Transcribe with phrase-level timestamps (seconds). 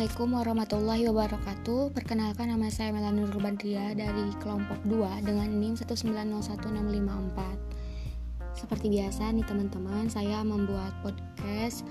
[0.00, 1.92] Assalamualaikum warahmatullahi wabarakatuh.
[1.92, 10.08] Perkenalkan nama saya Melanur Bandria dari kelompok 2 dengan NIM 1901654 Seperti biasa nih teman-teman
[10.08, 11.84] Saya membuat podcast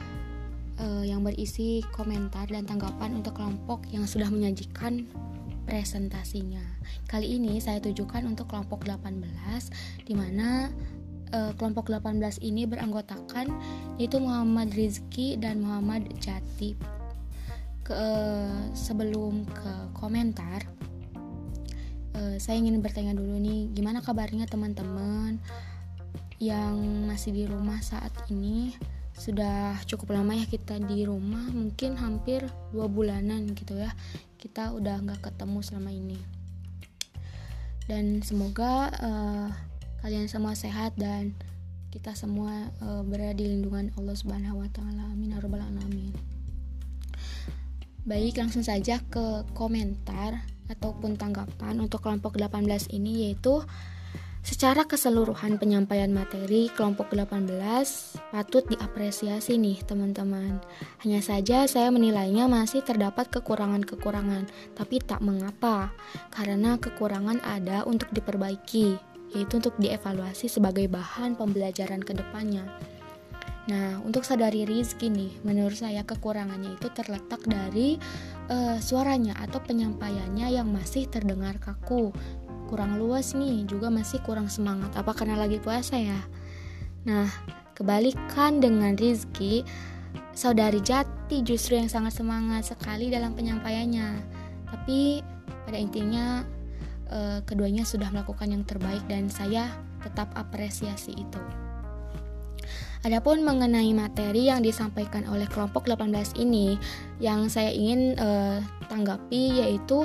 [0.81, 5.05] uh, yang berisi komentar dan tanggapan untuk kelompok yang sudah menyajikan
[5.70, 6.66] presentasinya.
[7.05, 9.21] Kali ini saya tujukan untuk kelompok 18
[10.09, 10.73] di mana
[11.30, 13.53] uh, kelompok 18 ini beranggotakan
[14.02, 16.98] yaitu Muhammad Rizki dan Muhammad Jati
[17.89, 18.05] ke
[18.77, 20.61] sebelum ke komentar
[22.13, 25.41] uh, saya ingin bertanya dulu nih gimana kabarnya teman-teman
[26.38, 26.77] yang
[27.09, 28.77] masih di rumah saat ini
[29.17, 33.91] sudah cukup lama ya kita di rumah mungkin hampir dua bulanan gitu ya
[34.38, 36.19] kita udah nggak ketemu selama ini
[37.89, 39.49] dan semoga uh,
[40.05, 41.33] kalian semua sehat dan
[41.89, 45.09] kita semua uh, berada di lindungan Allah Subhanahu wa taala.
[45.09, 45.41] Amin ya.
[48.09, 53.61] Baik, langsung saja ke komentar ataupun tanggapan untuk kelompok 18 ini yaitu
[54.41, 57.53] secara keseluruhan penyampaian materi kelompok 18
[58.33, 60.57] patut diapresiasi nih teman-teman.
[61.05, 65.93] Hanya saja saya menilainya masih terdapat kekurangan-kekurangan, tapi tak mengapa
[66.33, 68.97] karena kekurangan ada untuk diperbaiki,
[69.37, 72.65] yaitu untuk dievaluasi sebagai bahan pembelajaran ke depannya.
[73.70, 78.02] Nah, untuk sadari Rizky nih, menurut saya kekurangannya itu terletak dari
[78.50, 82.09] uh, suaranya atau penyampaiannya yang masih terdengar kaku,
[82.66, 84.89] kurang luas nih, juga masih kurang semangat.
[84.98, 86.17] Apa karena lagi puasa ya?
[87.06, 87.30] Nah,
[87.78, 89.61] kebalikan dengan Rizky,
[90.33, 94.17] saudari Jati justru yang sangat semangat sekali dalam penyampaiannya.
[94.66, 95.22] Tapi
[95.70, 96.42] pada intinya
[97.14, 99.70] uh, keduanya sudah melakukan yang terbaik dan saya
[100.02, 101.69] tetap apresiasi itu.
[103.00, 106.75] Adapun mengenai materi yang disampaikan oleh kelompok 18 ini
[107.23, 108.59] yang saya ingin uh,
[108.92, 110.04] tanggapi yaitu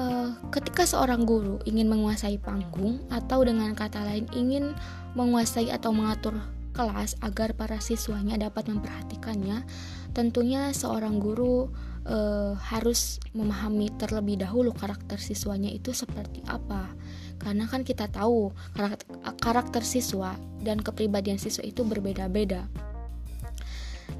[0.00, 4.72] uh, ketika seorang guru ingin menguasai panggung atau dengan kata lain ingin
[5.12, 6.32] menguasai atau mengatur
[6.72, 9.60] kelas agar para siswanya dapat memperhatikannya,
[10.16, 11.68] tentunya seorang guru
[12.08, 16.88] uh, harus memahami terlebih dahulu karakter siswanya itu seperti apa
[17.40, 18.52] karena kan kita tahu
[19.40, 22.68] karakter, siswa dan kepribadian siswa itu berbeda-beda.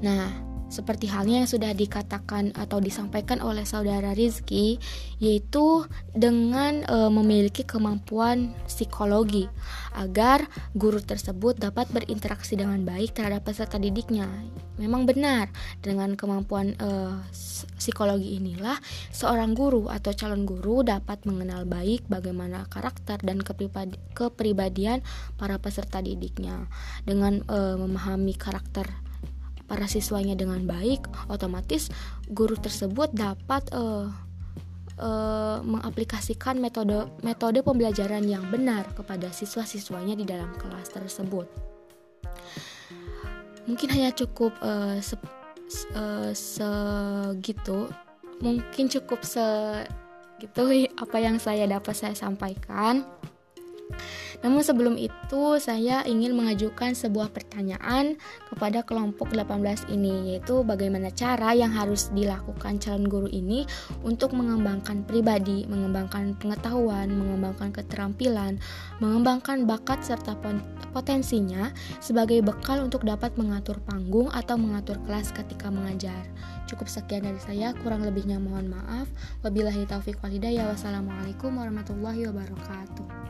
[0.01, 0.33] Nah,
[0.71, 4.79] seperti halnya yang sudah dikatakan atau disampaikan oleh saudara Rizky
[5.19, 5.83] yaitu
[6.15, 9.51] dengan e, memiliki kemampuan psikologi
[9.91, 14.31] agar guru tersebut dapat berinteraksi dengan baik terhadap peserta didiknya.
[14.79, 15.51] Memang benar
[15.83, 16.89] dengan kemampuan e,
[17.75, 18.79] psikologi inilah
[19.11, 23.43] seorang guru atau calon guru dapat mengenal baik bagaimana karakter dan
[24.15, 25.03] kepribadian
[25.35, 26.71] para peserta didiknya
[27.03, 29.10] dengan e, memahami karakter
[29.71, 31.87] para siswanya dengan baik, otomatis
[32.27, 34.11] guru tersebut dapat uh,
[34.99, 41.47] uh, mengaplikasikan metode metode pembelajaran yang benar kepada siswa-siswanya di dalam kelas tersebut.
[43.63, 45.15] Mungkin hanya cukup uh, se,
[45.95, 47.87] uh, segitu,
[48.43, 53.07] mungkin cukup segitu apa yang saya dapat saya sampaikan.
[54.41, 58.17] Namun sebelum itu saya ingin mengajukan sebuah pertanyaan
[58.49, 63.63] kepada kelompok 18 ini yaitu bagaimana cara yang harus dilakukan calon guru ini
[64.01, 68.57] untuk mengembangkan pribadi, mengembangkan pengetahuan, mengembangkan keterampilan,
[68.99, 70.35] mengembangkan bakat serta
[70.91, 71.71] potensinya
[72.03, 76.19] sebagai bekal untuk dapat mengatur panggung atau mengatur kelas ketika mengajar.
[76.71, 79.07] Cukup sekian dari saya, kurang lebihnya mohon maaf.
[79.43, 80.71] Wabillahi taufik walhidayah.
[80.71, 83.20] Wassalamualaikum warahmatullahi wabarakatuh.